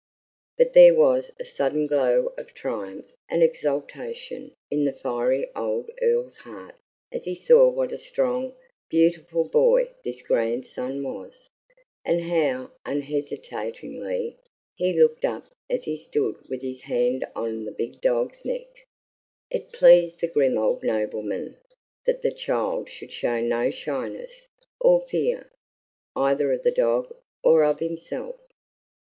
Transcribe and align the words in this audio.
But 0.57 0.73
there 0.73 0.95
was 0.95 1.31
a 1.39 1.45
sudden 1.45 1.85
glow 1.85 2.33
of 2.35 2.55
triumph 2.55 3.05
and 3.29 3.43
exultation 3.43 4.51
in 4.71 4.83
the 4.83 4.93
fiery 4.93 5.47
old 5.55 5.91
Earl's 6.01 6.37
heart 6.37 6.73
as 7.11 7.25
he 7.25 7.35
saw 7.35 7.69
what 7.69 7.91
a 7.91 7.99
strong, 7.99 8.55
beautiful 8.89 9.43
boy 9.43 9.91
this 10.03 10.23
grandson 10.23 11.03
was, 11.03 11.47
and 12.03 12.21
how 12.23 12.71
unhesitatingly 12.83 14.39
he 14.75 14.99
looked 14.99 15.23
up 15.23 15.45
as 15.69 15.83
he 15.83 15.97
stood 15.97 16.49
with 16.49 16.63
his 16.63 16.81
hand 16.81 17.23
on 17.35 17.65
the 17.65 17.71
big 17.71 18.01
dog's 18.01 18.43
neck. 18.43 18.87
It 19.51 19.71
pleased 19.71 20.19
the 20.19 20.27
grim 20.27 20.57
old 20.57 20.81
nobleman 20.83 21.57
that 22.07 22.23
the 22.23 22.31
child 22.33 22.89
should 22.89 23.11
show 23.11 23.39
no 23.39 23.69
shyness 23.69 24.47
or 24.79 25.01
fear, 25.05 25.51
either 26.15 26.51
of 26.51 26.63
the 26.63 26.71
dog 26.71 27.15
or 27.43 27.63
of 27.63 27.77
himself. 27.77 28.37